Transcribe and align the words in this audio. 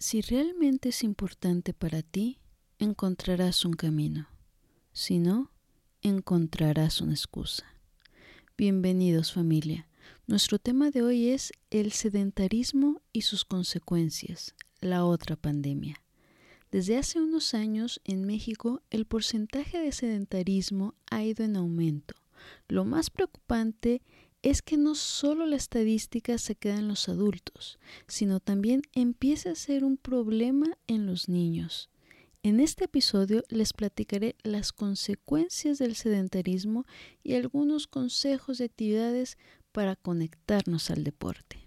Si 0.00 0.20
realmente 0.20 0.90
es 0.90 1.02
importante 1.02 1.74
para 1.74 2.02
ti, 2.02 2.38
encontrarás 2.78 3.64
un 3.64 3.72
camino. 3.72 4.28
Si 4.92 5.18
no, 5.18 5.50
encontrarás 6.02 7.00
una 7.00 7.14
excusa. 7.14 7.64
Bienvenidos 8.56 9.32
familia. 9.32 9.88
Nuestro 10.28 10.60
tema 10.60 10.92
de 10.92 11.02
hoy 11.02 11.30
es 11.30 11.52
el 11.70 11.90
sedentarismo 11.90 13.02
y 13.12 13.22
sus 13.22 13.44
consecuencias, 13.44 14.54
la 14.80 15.04
otra 15.04 15.34
pandemia. 15.34 16.00
Desde 16.70 16.96
hace 16.96 17.20
unos 17.20 17.52
años 17.52 18.00
en 18.04 18.24
México 18.24 18.82
el 18.90 19.04
porcentaje 19.04 19.80
de 19.80 19.90
sedentarismo 19.90 20.94
ha 21.10 21.24
ido 21.24 21.44
en 21.44 21.56
aumento. 21.56 22.14
Lo 22.68 22.84
más 22.84 23.10
preocupante 23.10 23.96
es 23.96 24.02
que 24.62 24.76
no 24.76 24.94
solo 24.94 25.46
la 25.46 25.56
estadística 25.56 26.38
se 26.38 26.54
queda 26.54 26.76
en 26.76 26.88
los 26.88 27.08
adultos, 27.08 27.78
sino 28.06 28.40
también 28.40 28.82
empieza 28.94 29.50
a 29.50 29.54
ser 29.54 29.84
un 29.84 29.96
problema 29.96 30.66
en 30.86 31.06
los 31.06 31.28
niños. 31.28 31.90
En 32.42 32.60
este 32.60 32.84
episodio 32.84 33.42
les 33.48 33.72
platicaré 33.72 34.36
las 34.44 34.72
consecuencias 34.72 35.78
del 35.78 35.96
sedentarismo 35.96 36.84
y 37.24 37.34
algunos 37.34 37.88
consejos 37.88 38.58
de 38.58 38.66
actividades 38.66 39.36
para 39.72 39.96
conectarnos 39.96 40.90
al 40.90 41.02
deporte. 41.02 41.58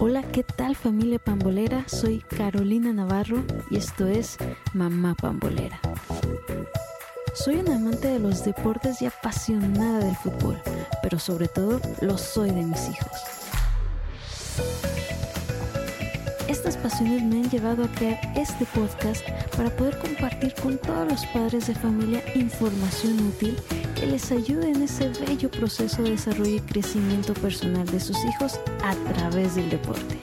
Hola, 0.00 0.22
¿qué 0.32 0.42
tal 0.42 0.76
familia 0.76 1.18
pambolera? 1.18 1.88
Soy 1.88 2.18
Carolina 2.20 2.92
Navarro 2.92 3.44
y 3.70 3.76
esto 3.76 4.06
es 4.06 4.36
Mamá 4.74 5.14
Pambolera. 5.14 5.80
Soy 7.44 7.54
una 7.54 7.76
amante 7.76 8.08
de 8.08 8.18
los 8.18 8.44
deportes 8.44 9.00
y 9.00 9.06
apasionada 9.06 10.00
del 10.00 10.16
fútbol, 10.16 10.60
pero 11.04 11.20
sobre 11.20 11.46
todo 11.46 11.80
lo 12.00 12.18
soy 12.18 12.50
de 12.50 12.64
mis 12.64 12.88
hijos. 12.88 13.12
Estas 16.48 16.76
pasiones 16.76 17.22
me 17.22 17.36
han 17.36 17.48
llevado 17.48 17.84
a 17.84 17.88
crear 17.92 18.18
este 18.36 18.66
podcast 18.74 19.22
para 19.56 19.70
poder 19.70 19.98
compartir 19.98 20.52
con 20.54 20.78
todos 20.78 21.08
los 21.08 21.26
padres 21.26 21.68
de 21.68 21.76
familia 21.76 22.24
información 22.34 23.20
útil 23.28 23.56
que 23.94 24.06
les 24.06 24.32
ayude 24.32 24.70
en 24.70 24.82
ese 24.82 25.08
bello 25.08 25.48
proceso 25.48 26.02
de 26.02 26.10
desarrollo 26.10 26.56
y 26.56 26.60
crecimiento 26.60 27.34
personal 27.34 27.86
de 27.86 28.00
sus 28.00 28.16
hijos 28.24 28.58
a 28.82 28.96
través 29.12 29.54
del 29.54 29.70
deporte. 29.70 30.17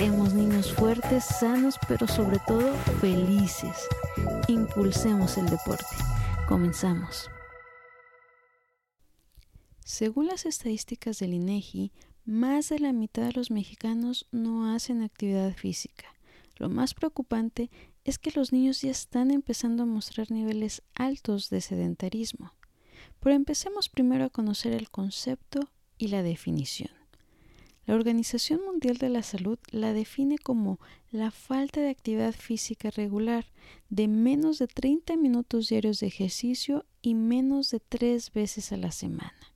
Queremos 0.00 0.32
niños 0.32 0.72
fuertes, 0.72 1.22
sanos, 1.24 1.78
pero 1.86 2.08
sobre 2.08 2.38
todo 2.46 2.72
felices. 3.02 3.86
Impulsemos 4.48 5.36
el 5.36 5.44
deporte. 5.44 5.84
Comenzamos. 6.48 7.28
Según 9.84 10.28
las 10.28 10.46
estadísticas 10.46 11.18
del 11.18 11.34
INEGI, 11.34 11.92
más 12.24 12.70
de 12.70 12.78
la 12.78 12.94
mitad 12.94 13.24
de 13.24 13.34
los 13.34 13.50
mexicanos 13.50 14.26
no 14.32 14.72
hacen 14.72 15.02
actividad 15.02 15.52
física. 15.52 16.06
Lo 16.56 16.70
más 16.70 16.94
preocupante 16.94 17.70
es 18.04 18.18
que 18.18 18.32
los 18.34 18.54
niños 18.54 18.80
ya 18.80 18.90
están 18.92 19.30
empezando 19.30 19.82
a 19.82 19.86
mostrar 19.86 20.30
niveles 20.30 20.82
altos 20.94 21.50
de 21.50 21.60
sedentarismo. 21.60 22.54
Pero 23.20 23.36
empecemos 23.36 23.90
primero 23.90 24.24
a 24.24 24.30
conocer 24.30 24.72
el 24.72 24.88
concepto 24.88 25.68
y 25.98 26.08
la 26.08 26.22
definición. 26.22 26.99
La 27.86 27.94
Organización 27.94 28.60
Mundial 28.64 28.98
de 28.98 29.08
la 29.08 29.22
Salud 29.22 29.58
la 29.70 29.92
define 29.92 30.38
como 30.38 30.78
la 31.10 31.30
falta 31.30 31.80
de 31.80 31.90
actividad 31.90 32.34
física 32.34 32.90
regular 32.90 33.46
de 33.88 34.06
menos 34.06 34.58
de 34.58 34.68
30 34.68 35.16
minutos 35.16 35.68
diarios 35.68 36.00
de 36.00 36.06
ejercicio 36.06 36.84
y 37.02 37.14
menos 37.14 37.70
de 37.70 37.80
tres 37.80 38.32
veces 38.32 38.72
a 38.72 38.76
la 38.76 38.92
semana. 38.92 39.54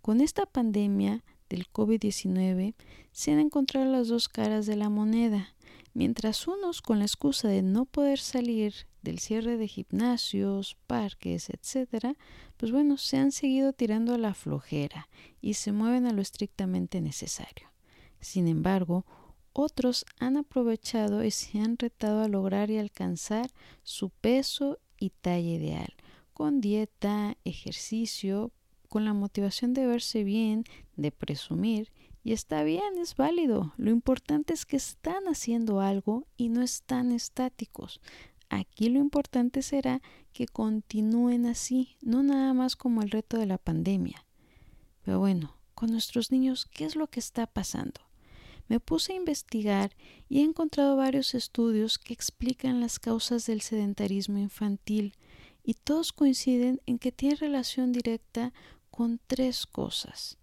Con 0.00 0.20
esta 0.20 0.46
pandemia 0.46 1.22
del 1.48 1.70
COVID-19 1.70 2.74
se 3.12 3.32
han 3.32 3.38
encontrado 3.38 3.90
las 3.90 4.08
dos 4.08 4.28
caras 4.28 4.66
de 4.66 4.76
la 4.76 4.88
moneda. 4.88 5.54
Mientras 5.94 6.48
unos, 6.48 6.82
con 6.82 6.98
la 6.98 7.04
excusa 7.04 7.48
de 7.48 7.62
no 7.62 7.84
poder 7.84 8.18
salir 8.18 8.87
del 9.02 9.18
cierre 9.18 9.56
de 9.56 9.68
gimnasios, 9.68 10.76
parques, 10.86 11.50
etc., 11.50 12.16
pues 12.56 12.72
bueno, 12.72 12.96
se 12.96 13.16
han 13.18 13.32
seguido 13.32 13.72
tirando 13.72 14.14
a 14.14 14.18
la 14.18 14.34
flojera 14.34 15.08
y 15.40 15.54
se 15.54 15.72
mueven 15.72 16.06
a 16.06 16.12
lo 16.12 16.22
estrictamente 16.22 17.00
necesario. 17.00 17.70
Sin 18.20 18.48
embargo, 18.48 19.06
otros 19.52 20.04
han 20.18 20.36
aprovechado 20.36 21.24
y 21.24 21.30
se 21.30 21.60
han 21.60 21.78
retado 21.78 22.22
a 22.22 22.28
lograr 22.28 22.70
y 22.70 22.78
alcanzar 22.78 23.50
su 23.82 24.10
peso 24.10 24.78
y 24.98 25.10
talla 25.10 25.50
ideal, 25.50 25.94
con 26.32 26.60
dieta, 26.60 27.36
ejercicio, 27.44 28.52
con 28.88 29.04
la 29.04 29.12
motivación 29.12 29.74
de 29.74 29.86
verse 29.86 30.24
bien, 30.24 30.64
de 30.96 31.12
presumir, 31.12 31.92
y 32.24 32.32
está 32.32 32.62
bien, 32.62 32.98
es 32.98 33.16
válido. 33.16 33.72
Lo 33.76 33.90
importante 33.90 34.52
es 34.52 34.66
que 34.66 34.76
están 34.76 35.24
haciendo 35.28 35.80
algo 35.80 36.26
y 36.36 36.48
no 36.48 36.62
están 36.62 37.12
estáticos. 37.12 38.00
Aquí 38.50 38.88
lo 38.88 38.98
importante 38.98 39.62
será 39.62 40.00
que 40.32 40.46
continúen 40.46 41.46
así, 41.46 41.96
no 42.00 42.22
nada 42.22 42.54
más 42.54 42.76
como 42.76 43.02
el 43.02 43.10
reto 43.10 43.36
de 43.38 43.46
la 43.46 43.58
pandemia. 43.58 44.24
Pero 45.04 45.18
bueno, 45.18 45.56
con 45.74 45.90
nuestros 45.90 46.32
niños, 46.32 46.66
¿qué 46.66 46.84
es 46.84 46.96
lo 46.96 47.08
que 47.08 47.20
está 47.20 47.46
pasando? 47.46 48.00
Me 48.68 48.80
puse 48.80 49.12
a 49.12 49.16
investigar 49.16 49.96
y 50.28 50.40
he 50.40 50.42
encontrado 50.42 50.96
varios 50.96 51.34
estudios 51.34 51.98
que 51.98 52.12
explican 52.12 52.80
las 52.80 52.98
causas 52.98 53.46
del 53.46 53.62
sedentarismo 53.62 54.38
infantil 54.38 55.14
y 55.62 55.74
todos 55.74 56.12
coinciden 56.12 56.80
en 56.86 56.98
que 56.98 57.12
tiene 57.12 57.36
relación 57.36 57.92
directa 57.92 58.52
con 58.90 59.20
tres 59.26 59.66
cosas. 59.66 60.38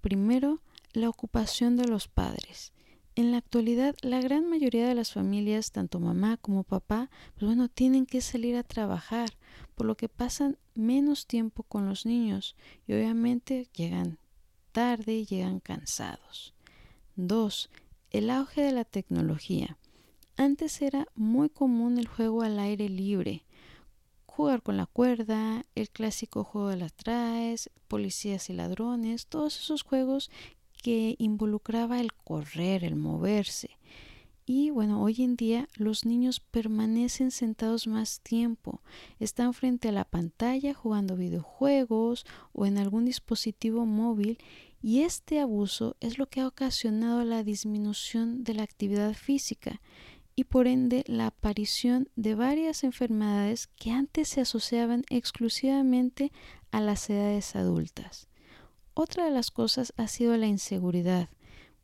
Primero, 0.00 0.60
la 0.92 1.08
ocupación 1.08 1.76
de 1.76 1.86
los 1.86 2.08
padres. 2.08 2.72
En 3.16 3.32
la 3.32 3.38
actualidad, 3.38 3.96
la 4.02 4.20
gran 4.20 4.46
mayoría 4.50 4.86
de 4.86 4.94
las 4.94 5.14
familias, 5.14 5.72
tanto 5.72 6.00
mamá 6.00 6.36
como 6.36 6.64
papá, 6.64 7.08
pues 7.34 7.46
bueno, 7.46 7.70
tienen 7.70 8.04
que 8.04 8.20
salir 8.20 8.56
a 8.56 8.62
trabajar, 8.62 9.30
por 9.74 9.86
lo 9.86 9.96
que 9.96 10.10
pasan 10.10 10.58
menos 10.74 11.26
tiempo 11.26 11.62
con 11.62 11.88
los 11.88 12.04
niños 12.04 12.56
y 12.86 12.92
obviamente 12.92 13.68
llegan 13.74 14.18
tarde 14.72 15.14
y 15.14 15.24
llegan 15.24 15.60
cansados. 15.60 16.52
2. 17.14 17.70
El 18.10 18.28
auge 18.28 18.60
de 18.60 18.72
la 18.72 18.84
tecnología. 18.84 19.78
Antes 20.36 20.82
era 20.82 21.08
muy 21.14 21.48
común 21.48 21.96
el 21.96 22.08
juego 22.08 22.42
al 22.42 22.58
aire 22.58 22.90
libre, 22.90 23.46
jugar 24.26 24.62
con 24.62 24.76
la 24.76 24.84
cuerda, 24.84 25.64
el 25.74 25.88
clásico 25.88 26.44
juego 26.44 26.68
de 26.68 26.76
las 26.76 26.92
traes, 26.92 27.70
policías 27.88 28.50
y 28.50 28.52
ladrones, 28.52 29.26
todos 29.26 29.58
esos 29.58 29.80
juegos 29.80 30.30
que 30.82 31.16
involucraba 31.18 31.98
el 31.98 32.12
correr, 32.26 32.82
el 32.82 32.96
moverse. 32.96 33.78
Y 34.46 34.70
bueno, 34.70 35.00
hoy 35.00 35.22
en 35.22 35.36
día 35.36 35.68
los 35.76 36.04
niños 36.04 36.40
permanecen 36.40 37.30
sentados 37.30 37.86
más 37.86 38.20
tiempo, 38.20 38.80
están 39.20 39.54
frente 39.54 39.88
a 39.88 39.92
la 39.92 40.04
pantalla 40.04 40.74
jugando 40.74 41.16
videojuegos 41.16 42.26
o 42.52 42.66
en 42.66 42.78
algún 42.78 43.04
dispositivo 43.04 43.86
móvil 43.86 44.38
y 44.82 45.02
este 45.02 45.38
abuso 45.38 45.96
es 46.00 46.18
lo 46.18 46.26
que 46.28 46.40
ha 46.40 46.48
ocasionado 46.48 47.24
la 47.24 47.44
disminución 47.44 48.42
de 48.42 48.54
la 48.54 48.64
actividad 48.64 49.14
física 49.14 49.80
y 50.34 50.44
por 50.44 50.66
ende 50.66 51.04
la 51.06 51.28
aparición 51.28 52.08
de 52.16 52.34
varias 52.34 52.82
enfermedades 52.82 53.68
que 53.76 53.92
antes 53.92 54.28
se 54.28 54.40
asociaban 54.40 55.04
exclusivamente 55.10 56.32
a 56.72 56.80
las 56.80 57.08
edades 57.08 57.54
adultas. 57.56 58.28
Otra 58.94 59.24
de 59.24 59.30
las 59.30 59.50
cosas 59.50 59.92
ha 59.96 60.08
sido 60.08 60.36
la 60.36 60.46
inseguridad, 60.46 61.28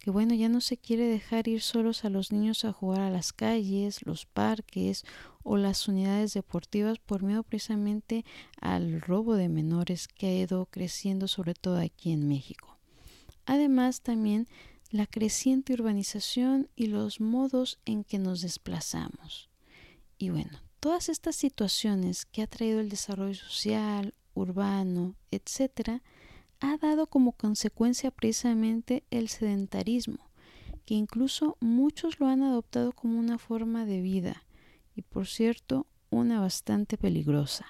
que 0.03 0.11
bueno, 0.11 0.35
ya 0.35 0.49
no 0.49 0.61
se 0.61 0.79
quiere 0.79 1.07
dejar 1.07 1.47
ir 1.47 1.63
solos 1.63 2.05
a 2.05 2.11
los 2.11 2.33
niños 2.33 2.65
a 2.65 2.73
jugar 2.73 3.03
a 3.03 3.11
las 3.11 3.33
calles, 3.33 4.05
los 4.05 4.27
parques 4.27 5.05
o 5.45 5.57
las 5.57 5.87
unidades 5.87 6.35
deportivas 6.35 6.99
por 6.99 7.23
miedo 7.23 7.45
precisamente 7.45 8.25
al 8.61 9.01
robo 9.01 9.37
de 9.37 9.49
menores 9.49 10.09
que 10.09 10.27
ha 10.27 10.35
ido 10.35 10.67
creciendo 10.67 11.29
sobre 11.29 11.55
todo 11.55 11.79
aquí 11.79 12.11
en 12.11 12.27
México. 12.27 12.79
Además 13.47 14.01
también 14.01 14.49
la 14.91 15.07
creciente 15.07 15.73
urbanización 15.73 16.69
y 16.75 16.89
los 16.89 17.21
modos 17.21 17.79
en 17.85 18.03
que 18.03 18.19
nos 18.19 18.41
desplazamos. 18.41 19.51
Y 20.19 20.31
bueno, 20.31 20.59
todas 20.81 21.11
estas 21.11 21.37
situaciones 21.37 22.27
que 22.27 22.43
ha 22.43 22.49
traído 22.49 22.81
el 22.81 22.89
desarrollo 22.89 23.37
social, 23.37 24.15
urbano, 24.35 25.15
etcétera, 25.31 26.03
ha 26.63 26.77
dado 26.77 27.09
como 27.09 27.33
consecuencia 27.33 28.13
precisamente 28.13 29.03
el 29.11 29.29
sedentarismo, 29.29 30.31
que 30.87 30.95
incluso 30.95 31.57
muchos 31.61 32.21
lo 32.21 32.29
han 32.29 32.43
adoptado 32.43 32.93
como 32.93 33.19
una 33.19 33.39
forma 33.39 33.85
de 33.85 34.01
vida 34.01 34.45
y 34.95 35.03
por 35.03 35.27
cierto 35.27 35.87
una 36.09 36.41
bastante 36.41 36.97
peligrosa. 36.97 37.67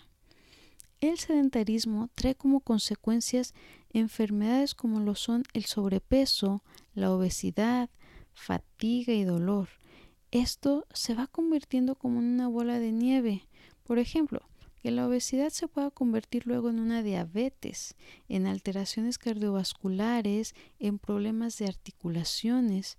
El 1.00 1.18
sedentarismo 1.18 2.10
trae 2.14 2.34
como 2.34 2.60
consecuencias 2.60 3.54
enfermedades 3.90 4.74
como 4.74 5.00
lo 5.00 5.14
son 5.14 5.44
el 5.54 5.64
sobrepeso, 5.64 6.62
la 6.94 7.10
obesidad, 7.10 7.88
fatiga 8.34 9.14
y 9.14 9.24
dolor. 9.24 9.68
Esto 10.30 10.86
se 10.92 11.14
va 11.14 11.26
convirtiendo 11.28 11.94
como 11.94 12.20
en 12.20 12.26
una 12.26 12.48
bola 12.48 12.78
de 12.78 12.92
nieve. 12.92 13.48
Por 13.84 13.98
ejemplo, 13.98 14.42
que 14.82 14.90
la 14.90 15.06
obesidad 15.06 15.50
se 15.50 15.68
pueda 15.68 15.90
convertir 15.90 16.46
luego 16.46 16.68
en 16.68 16.80
una 16.80 17.02
diabetes, 17.02 17.94
en 18.28 18.46
alteraciones 18.46 19.16
cardiovasculares, 19.16 20.54
en 20.80 20.98
problemas 20.98 21.56
de 21.58 21.66
articulaciones 21.66 22.98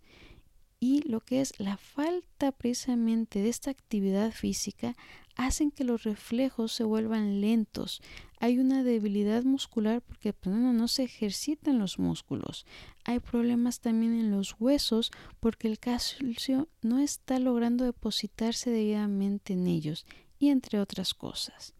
y 0.79 1.01
lo 1.09 1.21
que 1.21 1.39
es 1.39 1.59
la 1.59 1.77
falta 1.77 2.51
precisamente 2.51 3.41
de 3.41 3.49
esta 3.49 3.71
actividad 3.71 4.31
física 4.31 4.95
hacen 5.35 5.71
que 5.71 5.83
los 5.83 6.03
reflejos 6.03 6.73
se 6.73 6.83
vuelvan 6.83 7.41
lentos. 7.41 8.01
Hay 8.39 8.59
una 8.59 8.83
debilidad 8.83 9.43
muscular 9.43 10.01
porque 10.01 10.33
pues, 10.33 10.55
no 10.55 10.87
se 10.87 11.03
ejercitan 11.03 11.79
los 11.79 11.99
músculos. 11.99 12.65
Hay 13.05 13.19
problemas 13.19 13.79
también 13.79 14.13
en 14.13 14.31
los 14.31 14.55
huesos 14.59 15.11
porque 15.39 15.69
el 15.69 15.79
calcio 15.79 16.67
no 16.81 16.99
está 16.99 17.39
logrando 17.39 17.85
depositarse 17.85 18.69
debidamente 18.69 19.53
en 19.53 19.67
ellos 19.67 20.05
y 20.43 20.49
entre 20.49 20.81
otras 20.81 21.13
cosas. 21.13 21.73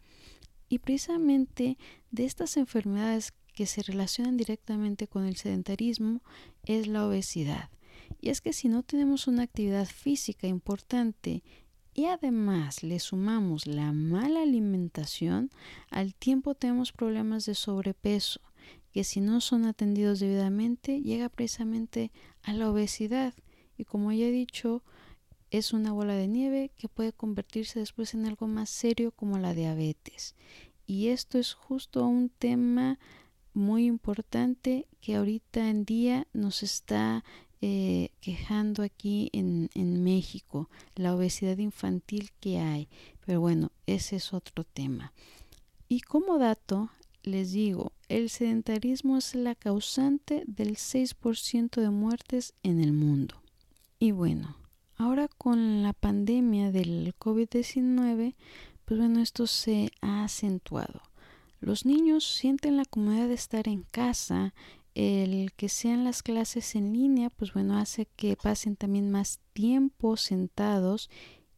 Y 0.69 0.79
precisamente 0.79 1.77
de 2.11 2.23
estas 2.23 2.55
enfermedades 2.55 3.33
que 3.53 3.65
se 3.65 3.83
relacionan 3.83 4.37
directamente 4.37 5.05
con 5.07 5.25
el 5.25 5.35
sedentarismo 5.35 6.21
es 6.63 6.87
la 6.87 7.05
obesidad. 7.05 7.69
Y 8.21 8.29
es 8.29 8.39
que 8.39 8.53
si 8.53 8.69
no 8.69 8.81
tenemos 8.81 9.27
una 9.27 9.43
actividad 9.43 9.85
física 9.85 10.47
importante 10.47 11.43
y 11.93 12.05
además 12.05 12.83
le 12.83 12.99
sumamos 12.99 13.67
la 13.67 13.91
mala 13.91 14.43
alimentación, 14.43 15.51
al 15.89 16.15
tiempo 16.15 16.55
tenemos 16.55 16.93
problemas 16.93 17.45
de 17.45 17.55
sobrepeso, 17.55 18.39
que 18.93 19.03
si 19.03 19.19
no 19.19 19.41
son 19.41 19.65
atendidos 19.65 20.21
debidamente 20.21 21.01
llega 21.01 21.27
precisamente 21.27 22.13
a 22.43 22.53
la 22.53 22.71
obesidad. 22.71 23.33
Y 23.77 23.83
como 23.83 24.13
ya 24.13 24.27
he 24.27 24.31
dicho, 24.31 24.83
es 25.53 25.71
una 25.71 25.93
bola 25.93 26.15
de 26.15 26.27
nieve 26.27 26.71
que 26.75 26.89
puede 26.89 27.13
convertirse 27.13 27.79
después 27.79 28.15
en 28.15 28.25
algo 28.25 28.47
más 28.47 28.71
serio 28.71 29.11
como 29.11 29.37
la 29.37 29.53
diabetes. 29.53 30.33
Y 30.87 31.09
esto 31.09 31.37
es 31.37 31.53
justo 31.53 32.07
un 32.07 32.29
tema 32.29 32.97
muy 33.53 33.85
importante 33.85 34.87
que 34.99 35.15
ahorita 35.15 35.69
en 35.69 35.85
día 35.85 36.27
nos 36.33 36.63
está 36.63 37.23
eh, 37.61 38.09
quejando 38.19 38.81
aquí 38.81 39.29
en, 39.31 39.69
en 39.75 40.03
México, 40.03 40.71
la 40.95 41.15
obesidad 41.15 41.59
infantil 41.59 42.31
que 42.39 42.57
hay. 42.57 42.89
Pero 43.23 43.39
bueno, 43.39 43.71
ese 43.85 44.15
es 44.15 44.33
otro 44.33 44.63
tema. 44.63 45.13
Y 45.87 46.01
como 46.01 46.39
dato, 46.39 46.89
les 47.21 47.51
digo, 47.51 47.91
el 48.09 48.31
sedentarismo 48.31 49.17
es 49.19 49.35
la 49.35 49.53
causante 49.53 50.43
del 50.47 50.77
6% 50.77 51.79
de 51.79 51.91
muertes 51.91 52.55
en 52.63 52.81
el 52.81 52.91
mundo. 52.91 53.35
Y 53.99 54.09
bueno, 54.11 54.57
Ahora 54.95 55.27
con 55.27 55.83
la 55.83 55.93
pandemia 55.93 56.71
del 56.71 57.13
COVID-19, 57.19 58.35
pues 58.85 58.99
bueno, 58.99 59.19
esto 59.21 59.47
se 59.47 59.91
ha 60.01 60.23
acentuado. 60.23 61.01
Los 61.59 61.85
niños 61.85 62.25
sienten 62.25 62.77
la 62.77 62.85
comodidad 62.85 63.27
de 63.27 63.33
estar 63.33 63.67
en 63.67 63.83
casa, 63.83 64.53
el 64.95 65.51
que 65.53 65.69
sean 65.69 66.03
las 66.03 66.21
clases 66.21 66.75
en 66.75 66.93
línea, 66.93 67.29
pues 67.31 67.53
bueno, 67.53 67.77
hace 67.77 68.05
que 68.15 68.35
pasen 68.35 68.75
también 68.75 69.09
más 69.09 69.39
tiempo 69.53 70.17
sentados 70.17 71.09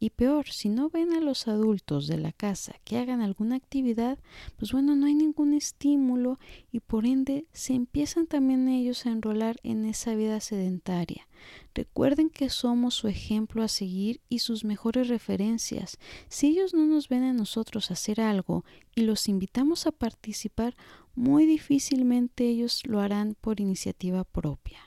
y 0.05 0.11
peor, 0.11 0.47
si 0.51 0.69
no 0.69 0.91
ven 0.91 1.13
a 1.13 1.19
los 1.19 1.47
adultos 1.47 2.05
de 2.05 2.19
la 2.19 2.31
casa 2.31 2.75
que 2.83 2.99
hagan 2.99 3.21
alguna 3.21 3.55
actividad, 3.55 4.19
pues 4.55 4.71
bueno, 4.71 4.95
no 4.95 5.07
hay 5.07 5.15
ningún 5.15 5.55
estímulo 5.55 6.37
y 6.71 6.79
por 6.79 7.07
ende 7.07 7.47
se 7.53 7.73
empiezan 7.73 8.27
también 8.27 8.67
ellos 8.67 9.07
a 9.07 9.09
enrolar 9.09 9.57
en 9.63 9.83
esa 9.83 10.13
vida 10.13 10.39
sedentaria. 10.41 11.27
Recuerden 11.73 12.29
que 12.29 12.51
somos 12.51 12.93
su 12.93 13.07
ejemplo 13.07 13.63
a 13.63 13.67
seguir 13.67 14.21
y 14.29 14.39
sus 14.39 14.63
mejores 14.63 15.07
referencias. 15.07 15.97
Si 16.29 16.49
ellos 16.49 16.75
no 16.75 16.85
nos 16.85 17.09
ven 17.09 17.23
a 17.23 17.33
nosotros 17.33 17.89
hacer 17.89 18.21
algo 18.21 18.63
y 18.93 19.01
los 19.01 19.27
invitamos 19.27 19.87
a 19.87 19.91
participar, 19.91 20.77
muy 21.15 21.47
difícilmente 21.47 22.47
ellos 22.47 22.83
lo 22.85 22.99
harán 22.99 23.35
por 23.41 23.59
iniciativa 23.59 24.23
propia. 24.23 24.81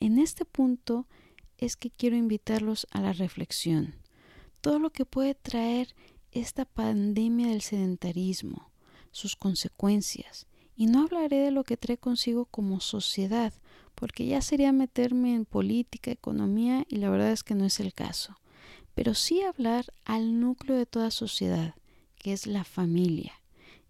En 0.00 0.18
este 0.18 0.44
punto 0.44 1.06
es 1.56 1.76
que 1.76 1.90
quiero 1.90 2.16
invitarlos 2.16 2.88
a 2.90 3.00
la 3.00 3.12
reflexión 3.12 3.99
todo 4.60 4.78
lo 4.78 4.90
que 4.90 5.04
puede 5.04 5.34
traer 5.34 5.94
esta 6.32 6.64
pandemia 6.64 7.48
del 7.48 7.62
sedentarismo, 7.62 8.70
sus 9.10 9.36
consecuencias. 9.36 10.46
Y 10.76 10.86
no 10.86 11.02
hablaré 11.02 11.38
de 11.38 11.50
lo 11.50 11.64
que 11.64 11.76
trae 11.76 11.98
consigo 11.98 12.46
como 12.46 12.80
sociedad, 12.80 13.52
porque 13.94 14.26
ya 14.26 14.40
sería 14.40 14.72
meterme 14.72 15.34
en 15.34 15.44
política, 15.44 16.10
economía, 16.10 16.84
y 16.88 16.96
la 16.96 17.10
verdad 17.10 17.32
es 17.32 17.42
que 17.42 17.54
no 17.54 17.66
es 17.66 17.80
el 17.80 17.92
caso. 17.92 18.36
Pero 18.94 19.14
sí 19.14 19.42
hablar 19.42 19.86
al 20.04 20.40
núcleo 20.40 20.76
de 20.76 20.86
toda 20.86 21.10
sociedad, 21.10 21.74
que 22.16 22.32
es 22.32 22.46
la 22.46 22.64
familia. 22.64 23.32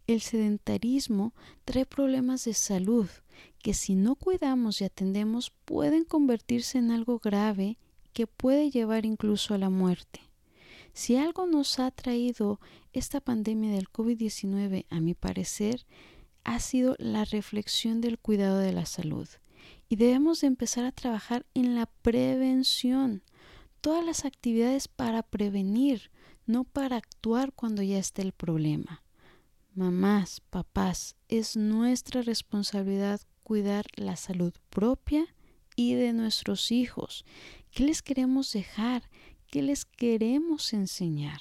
El 0.07 0.21
sedentarismo 0.21 1.35
trae 1.65 1.87
problemas 1.87 2.45
de 2.45 2.55
salud 2.55 3.09
que 3.63 3.75
si 3.75 3.95
no 3.95 4.17
cuidamos 4.17 4.81
y 4.81 4.85
atendemos 4.85 5.53
pueden 5.65 6.05
convertirse 6.05 6.79
en 6.79 6.91
algo 6.91 7.19
grave 7.19 7.79
que 8.13 8.27
puede 8.27 8.71
llevar 8.71 9.07
incluso 9.07 9.55
a 9.55 9.59
la 9.59 9.71
muerte. 9.71 10.30
Si 10.93 11.17
algo 11.17 11.47
nos 11.47 11.79
ha 11.79 11.91
traído 11.91 12.61
esta 12.93 13.21
pandemia 13.21 13.73
del 13.73 13.89
COVID-19, 13.91 14.87
a 14.91 15.01
mi 15.01 15.15
parecer, 15.15 15.87
ha 16.45 16.59
sido 16.61 16.97
la 16.99 17.25
reflexión 17.25 18.01
del 18.01 18.19
cuidado 18.19 18.59
de 18.59 18.73
la 18.73 18.87
salud. 18.87 19.29
Y 19.89 19.97
debemos 19.97 20.41
de 20.41 20.49
empezar 20.49 20.85
a 20.85 20.93
trabajar 20.93 21.47
en 21.55 21.75
la 21.75 21.87
prevención. 21.87 23.23
Todas 23.81 24.05
las 24.05 24.25
actividades 24.25 24.89
para 24.89 25.23
prevenir, 25.23 26.11
no 26.47 26.65
para 26.65 26.97
actuar 26.97 27.53
cuando 27.53 27.83
ya 27.83 27.99
esté 27.99 28.23
el 28.23 28.33
problema. 28.33 29.03
Mamás, 29.75 30.41
papás, 30.51 31.17
es 31.29 31.57
nuestra 31.57 32.23
responsabilidad 32.23 33.21
cuidar 33.43 33.87
la 33.97 34.17
salud 34.17 34.53
propia 34.69 35.27
y 35.77 35.95
de 35.95 36.13
nuestros 36.13 36.71
hijos. 36.73 37.25
¿Qué 37.71 37.85
les 37.85 38.03
queremos 38.03 38.53
dejar? 38.53 39.09
¿Qué 39.51 39.63
les 39.63 39.85
queremos 39.85 40.73
enseñar? 40.73 41.41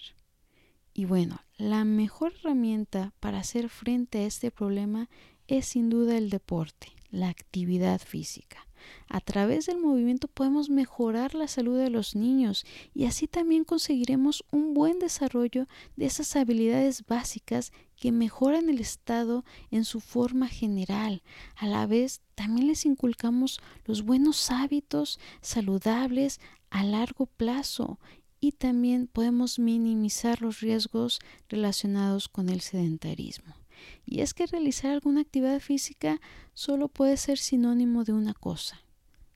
Y 0.95 1.05
bueno, 1.05 1.41
la 1.59 1.85
mejor 1.85 2.33
herramienta 2.33 3.13
para 3.19 3.37
hacer 3.37 3.69
frente 3.69 4.17
a 4.17 4.25
este 4.25 4.49
problema 4.49 5.11
es 5.47 5.67
sin 5.67 5.91
duda 5.91 6.17
el 6.17 6.31
deporte, 6.31 6.87
la 7.11 7.29
actividad 7.29 8.01
física. 8.01 8.65
A 9.09 9.19
través 9.19 9.67
del 9.67 9.77
movimiento 9.77 10.27
podemos 10.27 10.71
mejorar 10.71 11.35
la 11.35 11.47
salud 11.47 11.77
de 11.77 11.91
los 11.91 12.15
niños 12.15 12.65
y 12.95 13.05
así 13.05 13.27
también 13.27 13.63
conseguiremos 13.63 14.43
un 14.51 14.73
buen 14.73 14.97
desarrollo 14.97 15.67
de 15.95 16.05
esas 16.05 16.35
habilidades 16.35 17.05
básicas 17.05 17.71
que 17.95 18.11
mejoran 18.11 18.69
el 18.69 18.79
estado 18.79 19.43
en 19.69 19.85
su 19.85 19.99
forma 19.99 20.47
general. 20.47 21.21
A 21.55 21.67
la 21.67 21.85
vez, 21.85 22.21
también 22.35 22.67
les 22.67 22.85
inculcamos 22.85 23.59
los 23.85 24.03
buenos 24.03 24.49
hábitos 24.49 25.19
saludables 25.41 26.39
a 26.69 26.83
largo 26.83 27.25
plazo 27.25 27.99
y 28.39 28.53
también 28.53 29.07
podemos 29.07 29.59
minimizar 29.59 30.41
los 30.41 30.61
riesgos 30.61 31.19
relacionados 31.49 32.29
con 32.29 32.49
el 32.49 32.61
sedentarismo. 32.61 33.55
Y 34.05 34.21
es 34.21 34.33
que 34.33 34.45
realizar 34.45 34.91
alguna 34.91 35.21
actividad 35.21 35.59
física 35.59 36.19
solo 36.53 36.87
puede 36.87 37.17
ser 37.17 37.37
sinónimo 37.37 38.03
de 38.03 38.13
una 38.13 38.33
cosa, 38.33 38.81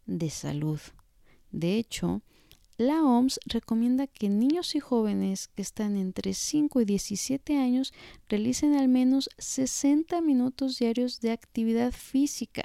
de 0.05 0.29
salud. 0.29 0.79
De 1.51 1.77
hecho, 1.77 2.21
la 2.77 3.03
OMS 3.03 3.39
recomienda 3.45 4.07
que 4.07 4.29
niños 4.29 4.73
y 4.75 4.79
jóvenes 4.79 5.47
que 5.47 5.61
están 5.61 5.95
entre 5.95 6.33
5 6.33 6.81
y 6.81 6.85
17 6.85 7.57
años 7.57 7.93
realicen 8.27 8.75
al 8.75 8.87
menos 8.87 9.29
60 9.37 10.19
minutos 10.21 10.79
diarios 10.79 11.21
de 11.21 11.31
actividad 11.31 11.91
física 11.91 12.63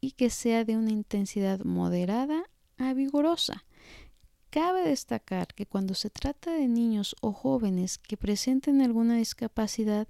y 0.00 0.12
que 0.12 0.30
sea 0.30 0.64
de 0.64 0.76
una 0.76 0.92
intensidad 0.92 1.64
moderada 1.64 2.44
a 2.78 2.94
vigorosa. 2.94 3.64
Cabe 4.50 4.82
destacar 4.82 5.54
que 5.54 5.64
cuando 5.64 5.94
se 5.94 6.10
trata 6.10 6.50
de 6.50 6.66
niños 6.66 7.14
o 7.20 7.32
jóvenes 7.32 7.98
que 7.98 8.16
presenten 8.16 8.82
alguna 8.82 9.16
discapacidad, 9.16 10.08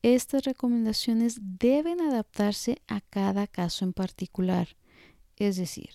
estas 0.00 0.44
recomendaciones 0.44 1.38
deben 1.42 2.00
adaptarse 2.00 2.80
a 2.88 3.02
cada 3.02 3.46
caso 3.46 3.84
en 3.84 3.92
particular. 3.92 4.76
Es 5.36 5.56
decir, 5.56 5.90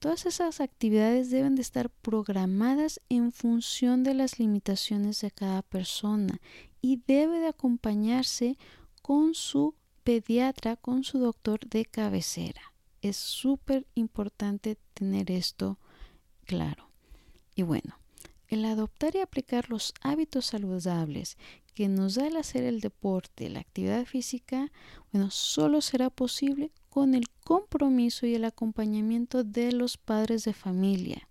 todas 0.00 0.26
esas 0.26 0.60
actividades 0.60 1.30
deben 1.30 1.54
de 1.54 1.62
estar 1.62 1.88
programadas 1.88 3.00
en 3.08 3.30
función 3.30 4.02
de 4.02 4.14
las 4.14 4.40
limitaciones 4.40 5.20
de 5.20 5.30
cada 5.30 5.62
persona 5.62 6.40
y 6.82 7.00
debe 7.06 7.38
de 7.38 7.48
acompañarse 7.48 8.58
con 9.02 9.34
su 9.34 9.76
pediatra, 10.02 10.74
con 10.74 11.04
su 11.04 11.20
doctor 11.20 11.60
de 11.68 11.84
cabecera. 11.84 12.72
Es 13.02 13.16
súper 13.16 13.86
importante 13.94 14.78
tener 14.94 15.30
esto 15.30 15.78
claro. 16.44 16.85
Y 17.56 17.62
bueno, 17.62 17.98
el 18.48 18.64
adoptar 18.64 19.16
y 19.16 19.20
aplicar 19.20 19.70
los 19.70 19.92
hábitos 20.02 20.46
saludables 20.46 21.36
que 21.74 21.88
nos 21.88 22.14
da 22.14 22.28
el 22.28 22.36
hacer 22.36 22.62
el 22.62 22.80
deporte, 22.80 23.50
la 23.50 23.60
actividad 23.60 24.04
física, 24.04 24.70
bueno, 25.12 25.30
solo 25.30 25.80
será 25.80 26.10
posible 26.10 26.70
con 26.88 27.14
el 27.14 27.28
compromiso 27.44 28.26
y 28.26 28.34
el 28.34 28.44
acompañamiento 28.44 29.42
de 29.42 29.72
los 29.72 29.96
padres 29.96 30.44
de 30.44 30.52
familia. 30.52 31.28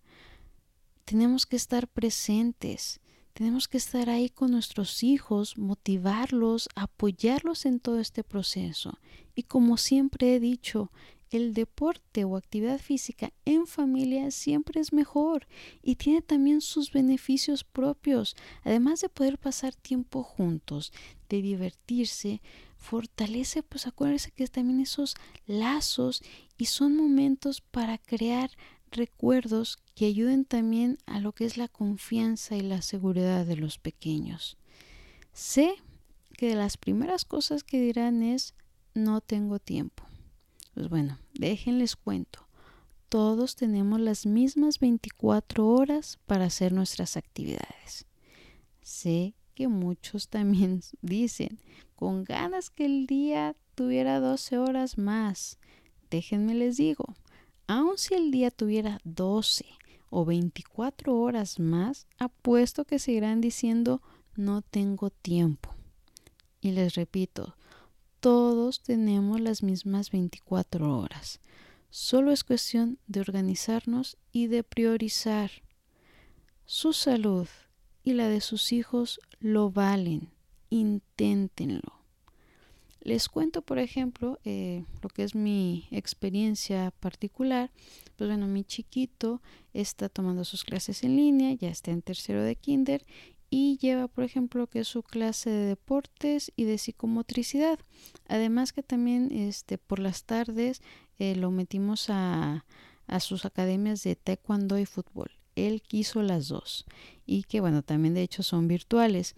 Tenemos 1.05 1.45
que 1.45 1.55
estar 1.55 1.87
presentes, 1.87 2.99
tenemos 3.33 3.67
que 3.67 3.77
estar 3.77 4.09
ahí 4.09 4.29
con 4.29 4.51
nuestros 4.51 5.03
hijos, 5.03 5.57
motivarlos, 5.57 6.69
apoyarlos 6.75 7.65
en 7.65 7.79
todo 7.79 7.99
este 7.99 8.23
proceso. 8.23 8.97
Y 9.35 9.43
como 9.43 9.77
siempre 9.77 10.35
he 10.35 10.39
dicho, 10.39 10.91
el 11.35 11.53
deporte 11.53 12.23
o 12.23 12.37
actividad 12.37 12.79
física 12.79 13.31
en 13.45 13.67
familia 13.67 14.31
siempre 14.31 14.79
es 14.79 14.93
mejor 14.93 15.47
y 15.81 15.95
tiene 15.95 16.21
también 16.21 16.61
sus 16.61 16.91
beneficios 16.91 17.63
propios, 17.63 18.35
además 18.63 19.01
de 19.01 19.09
poder 19.09 19.37
pasar 19.37 19.75
tiempo 19.75 20.23
juntos, 20.23 20.93
de 21.29 21.41
divertirse, 21.41 22.41
fortalece, 22.77 23.63
pues 23.63 23.87
acuérdense 23.87 24.31
que 24.31 24.47
también 24.47 24.79
esos 24.79 25.15
lazos 25.45 26.23
y 26.57 26.65
son 26.65 26.95
momentos 26.95 27.61
para 27.61 27.97
crear 27.97 28.51
recuerdos 28.91 29.77
que 29.93 30.05
ayuden 30.05 30.45
también 30.45 30.97
a 31.05 31.19
lo 31.19 31.33
que 31.33 31.45
es 31.45 31.57
la 31.57 31.67
confianza 31.67 32.55
y 32.55 32.61
la 32.61 32.81
seguridad 32.81 33.45
de 33.45 33.57
los 33.57 33.77
pequeños. 33.77 34.57
Sé 35.33 35.75
que 36.37 36.49
de 36.49 36.55
las 36.55 36.77
primeras 36.77 37.25
cosas 37.25 37.63
que 37.63 37.81
dirán 37.81 38.23
es 38.23 38.53
no 38.93 39.19
tengo 39.21 39.59
tiempo. 39.59 40.03
Pues 40.75 40.89
bueno, 40.89 41.17
déjenles 41.33 41.95
cuento. 41.95 42.45
Todos 43.07 43.55
tenemos 43.55 43.97
las 44.01 44.25
mismas 44.25 44.79
24 44.79 45.65
horas 45.65 46.19
para 46.25 46.45
hacer 46.45 46.73
nuestras 46.73 47.15
actividades. 47.15 48.05
Sé 48.81 49.35
que 49.55 49.69
muchos 49.69 50.27
también 50.29 50.81
dicen, 51.01 51.59
con 51.95 52.25
ganas 52.25 52.69
que 52.69 52.85
el 52.85 53.07
día 53.07 53.55
tuviera 53.73 54.19
12 54.19 54.57
horas 54.57 54.97
más. 54.97 55.59
Déjenme 56.09 56.53
les 56.53 56.75
digo, 56.75 57.15
aun 57.67 57.97
si 57.97 58.13
el 58.13 58.29
día 58.31 58.51
tuviera 58.51 58.99
12 59.05 59.65
o 60.09 60.25
24 60.25 61.15
horas 61.17 61.57
más, 61.57 62.05
apuesto 62.17 62.83
que 62.83 62.99
seguirán 62.99 63.39
diciendo 63.39 64.01
no 64.35 64.61
tengo 64.61 65.09
tiempo. 65.09 65.73
Y 66.59 66.71
les 66.71 66.95
repito, 66.95 67.55
todos 68.25 68.81
tenemos 68.81 69.39
las 69.39 69.61
mismas 69.61 70.09
24 70.09 70.97
horas. 70.97 71.41
Solo 71.91 72.31
es 72.31 72.43
cuestión 72.43 72.97
de 73.05 73.19
organizarnos 73.19 74.17
y 74.31 74.47
de 74.47 74.63
priorizar. 74.63 75.51
Su 76.65 76.91
salud 76.93 77.47
y 78.03 78.13
la 78.13 78.27
de 78.27 78.41
sus 78.41 78.71
hijos 78.71 79.19
lo 79.39 79.69
valen. 79.69 80.31
Inténtenlo. 80.71 81.99
Les 82.99 83.29
cuento, 83.29 83.61
por 83.61 83.77
ejemplo, 83.77 84.39
eh, 84.43 84.85
lo 85.03 85.09
que 85.09 85.21
es 85.21 85.35
mi 85.35 85.87
experiencia 85.91 86.89
particular. 86.99 87.69
Pues 88.15 88.27
bueno, 88.27 88.47
mi 88.47 88.63
chiquito 88.63 89.39
está 89.71 90.09
tomando 90.09 90.45
sus 90.45 90.63
clases 90.63 91.03
en 91.03 91.15
línea, 91.15 91.53
ya 91.53 91.69
está 91.69 91.91
en 91.91 92.01
tercero 92.01 92.41
de 92.41 92.55
kinder 92.55 93.05
y 93.57 93.77
lleva, 93.77 94.09
por 94.09 94.25
ejemplo, 94.25 94.67
que 94.67 94.79
es 94.79 94.87
su 94.89 95.01
clase 95.01 95.49
de 95.49 95.65
deportes 95.67 96.51
y 96.57 96.65
de 96.65 96.77
psicomotricidad. 96.77 97.79
Además 98.27 98.73
que 98.73 98.83
también 98.83 99.31
este, 99.31 99.77
por 99.77 99.99
las 99.99 100.25
tardes 100.25 100.81
eh, 101.19 101.37
lo 101.37 101.51
metimos 101.51 102.09
a, 102.09 102.65
a 103.07 103.19
sus 103.21 103.45
academias 103.45 104.03
de 104.03 104.17
taekwondo 104.17 104.77
y 104.77 104.85
fútbol. 104.85 105.31
Él 105.55 105.81
quiso 105.81 106.21
las 106.21 106.49
dos 106.49 106.83
y 107.25 107.43
que 107.43 107.61
bueno, 107.61 107.81
también 107.81 108.13
de 108.13 108.23
hecho 108.23 108.43
son 108.43 108.67
virtuales. 108.67 109.35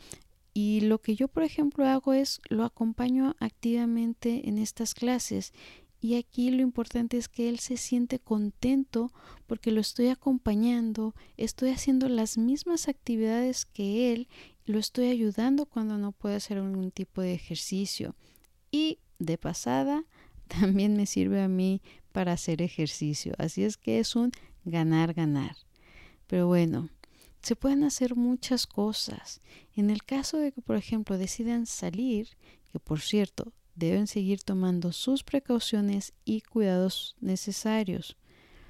Y 0.52 0.82
lo 0.82 1.00
que 1.00 1.16
yo, 1.16 1.28
por 1.28 1.44
ejemplo, 1.44 1.86
hago 1.86 2.14
es 2.14 2.42
lo 2.50 2.64
acompaño 2.64 3.36
activamente 3.40 4.50
en 4.50 4.58
estas 4.58 4.96
clases 4.96 5.54
y 6.08 6.16
aquí 6.16 6.52
lo 6.52 6.62
importante 6.62 7.18
es 7.18 7.28
que 7.28 7.50
él 7.50 7.60
se 7.60 7.76
siente 7.76 8.18
contento 8.18 9.12
porque 9.46 9.72
lo 9.72 9.82
estoy 9.82 10.08
acompañando, 10.08 11.14
estoy 11.36 11.72
haciendo 11.72 12.08
las 12.08 12.38
mismas 12.38 12.88
actividades 12.88 13.66
que 13.66 14.14
él, 14.14 14.30
lo 14.64 14.80
estoy 14.80 15.10
ayudando 15.10 15.66
cuando 15.66 15.98
no 15.98 16.14
puede 16.14 16.36
hacer 16.36 16.60
algún 16.60 16.92
tipo 16.92 17.22
de 17.22 17.34
ejercicio. 17.34 18.16
Y 18.72 19.00
de 19.20 19.38
pasada, 19.38 20.06
también 20.48 20.96
me 20.96 21.08
sirve 21.08 21.42
a 21.42 21.50
mí 21.50 21.82
para 22.14 22.32
hacer 22.32 22.62
ejercicio. 22.62 23.34
Así 23.38 23.66
es 23.66 23.76
que 23.76 24.00
es 24.00 24.16
un 24.16 24.32
ganar, 24.64 25.14
ganar. 25.14 25.58
Pero 26.26 26.48
bueno, 26.48 26.88
se 27.42 27.58
pueden 27.58 27.84
hacer 27.84 28.16
muchas 28.16 28.66
cosas. 28.66 29.42
En 29.76 29.90
el 29.90 30.04
caso 30.04 30.38
de 30.38 30.54
que, 30.54 30.62
por 30.62 30.78
ejemplo, 30.78 31.18
decidan 31.18 31.66
salir, 31.66 32.30
que 32.72 32.80
por 32.80 33.02
cierto, 33.02 33.52
deben 33.78 34.08
seguir 34.08 34.42
tomando 34.42 34.92
sus 34.92 35.24
precauciones 35.24 36.14
y 36.26 36.42
cuidados 36.42 37.16
necesarios. 37.22 38.18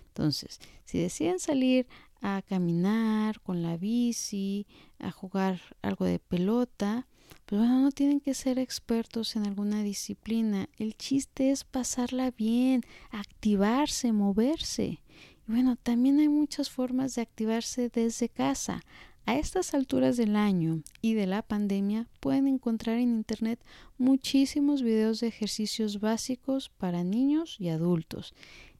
Entonces, 0.10 0.60
si 0.86 1.00
deciden 1.00 1.40
salir 1.40 1.88
a 2.22 2.42
caminar 2.42 3.40
con 3.42 3.62
la 3.62 3.78
bici, 3.78 4.68
a 5.00 5.12
jugar 5.12 5.62
algo 5.82 6.06
de 6.06 6.20
pelota, 6.20 7.08
pues 7.46 7.62
bueno, 7.62 7.80
no 7.82 7.92
tienen 7.92 8.20
que 8.20 8.34
ser 8.34 8.60
expertos 8.60 9.36
en 9.36 9.46
alguna 9.46 9.84
disciplina. 9.84 10.70
El 10.78 10.98
chiste 10.98 11.52
es 11.52 11.64
pasarla 11.64 12.32
bien, 12.32 12.84
activarse, 13.10 14.12
moverse. 14.12 15.02
Y 15.48 15.52
bueno, 15.52 15.78
también 15.78 16.20
hay 16.20 16.28
muchas 16.28 16.70
formas 16.70 17.16
de 17.16 17.22
activarse 17.22 17.90
desde 17.90 18.28
casa. 18.28 18.82
A 19.28 19.36
estas 19.36 19.74
alturas 19.74 20.16
del 20.16 20.38
año 20.38 20.84
y 21.02 21.14
de 21.14 21.28
la 21.28 21.42
pandemia 21.42 22.08
pueden 22.22 22.48
encontrar 22.48 22.98
en 22.98 23.10
Internet 23.10 23.60
muchísimos 23.98 24.82
videos 24.82 25.20
de 25.20 25.28
ejercicios 25.28 26.00
básicos 26.00 26.70
para 26.70 27.04
niños 27.04 27.58
y 27.60 27.68
adultos. 27.68 28.34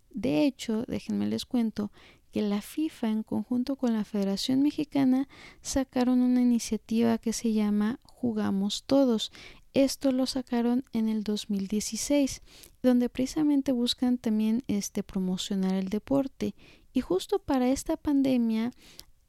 De 0.10 0.46
hecho, 0.46 0.86
déjenme 0.88 1.28
les 1.28 1.46
cuento 1.46 1.92
que 2.32 2.42
la 2.42 2.62
FIFA 2.62 3.10
en 3.10 3.24
conjunto 3.24 3.76
con 3.76 3.92
la 3.92 4.06
Federación 4.06 4.62
Mexicana 4.62 5.28
sacaron 5.62 6.22
una 6.22 6.42
iniciativa 6.42 7.18
que 7.18 7.34
se 7.34 7.52
llama 7.52 8.00
Jugamos 8.04 8.86
Todos. 8.86 9.34
Esto 9.74 10.14
lo 10.14 10.28
sacaron 10.28 10.86
en 10.94 11.10
el 11.10 11.26
2016, 11.26 12.42
donde 12.82 13.10
precisamente 13.10 13.74
buscan 13.74 14.18
también 14.18 14.64
este 14.70 15.04
promocionar 15.04 15.74
el 15.74 15.90
deporte. 15.90 16.56
Y 16.94 17.02
justo 17.02 17.40
para 17.40 17.70
esta 17.70 17.98
pandemia 17.98 18.72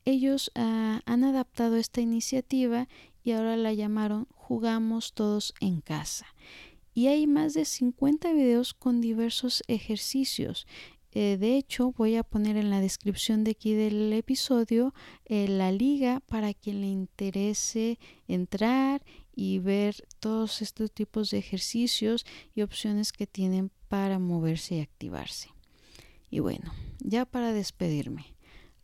ellos 0.09 0.51
ah, 0.55 1.03
han 1.05 1.23
adaptado 1.23 1.77
esta 1.77 2.01
iniciativa 2.01 2.89
y 3.23 3.33
ahora 3.33 3.57
la 3.57 3.75
llamaron 3.75 4.27
Jugamos 4.31 5.13
todos 5.13 5.53
en 5.61 5.83
casa. 5.83 6.27
Y 6.95 7.09
hay 7.09 7.27
más 7.27 7.53
de 7.53 7.67
50 7.67 8.33
videos 8.33 8.73
con 8.73 9.03
diversos 9.03 9.63
ejercicios. 9.69 10.67
Eh, 11.13 11.37
de 11.39 11.59
hecho, 11.59 11.93
voy 11.93 12.17
a 12.17 12.23
poner 12.23 12.57
en 12.57 12.71
la 12.71 12.81
descripción 12.81 13.45
de 13.45 13.51
aquí 13.51 13.75
del 13.75 14.11
episodio 14.15 14.95
eh, 15.27 15.47
la 15.47 15.71
liga 15.73 16.21
para 16.21 16.55
quien 16.55 16.81
le 16.81 16.87
interese 16.87 17.99
entrar 18.27 19.05
y 19.37 19.59
ver 19.59 19.97
todos 20.21 20.63
estos 20.63 20.91
tipos 20.91 21.31
de 21.31 21.39
ejercicios 21.39 22.25
y 22.55 22.63
opciones 22.63 23.13
que 23.13 23.27
tienen 23.27 23.71
para 23.89 24.19
moverse 24.19 24.77
y 24.77 24.81
activarse. 24.81 25.51
Y 26.31 26.41
bueno, 26.41 26.73
ya 27.01 27.27
para 27.27 27.53
despedirme 27.53 28.38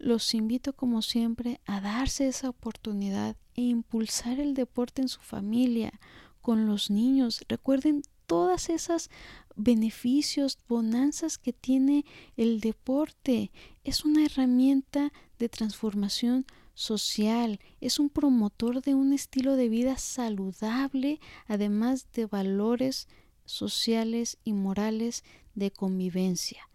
los 0.04 0.34
invito 0.34 0.75
como 0.75 1.00
siempre 1.00 1.61
a 1.64 1.80
darse 1.80 2.28
esa 2.28 2.50
oportunidad 2.50 3.37
e 3.54 3.62
impulsar 3.62 4.38
el 4.38 4.52
deporte 4.52 5.00
en 5.00 5.08
su 5.08 5.20
familia, 5.20 5.99
con 6.42 6.66
los 6.66 6.90
niños. 6.90 7.42
Recuerden 7.49 8.02
todas 8.26 8.68
esas 8.68 9.08
beneficios, 9.56 10.58
bonanzas 10.68 11.38
que 11.38 11.54
tiene 11.54 12.04
el 12.37 12.61
deporte. 12.61 13.50
Es 13.82 14.04
una 14.04 14.26
herramienta 14.26 15.11
de 15.38 15.49
transformación 15.49 16.44
social, 16.75 17.58
es 17.80 17.99
un 17.99 18.11
promotor 18.11 18.82
de 18.82 18.94
un 18.94 19.14
estilo 19.14 19.56
de 19.56 19.70
vida 19.70 19.96
saludable, 19.96 21.18
además 21.46 22.08
de 22.12 22.26
valores 22.26 23.08
sociales 23.46 24.37
y 24.44 24.52
morales 24.52 25.25
de 25.54 25.70
convivencia 25.70 26.68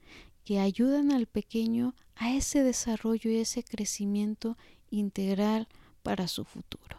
que 0.50 0.60
ayudan 0.60 1.12
al 1.12 1.28
pequeño 1.28 1.94
a 2.20 2.36
ese 2.36 2.64
desarrollo 2.64 3.32
y 3.32 3.38
ese 3.38 3.64
crecimiento 3.64 4.58
integral 4.92 5.68
para 6.04 6.28
su 6.28 6.44
futuro. 6.44 6.99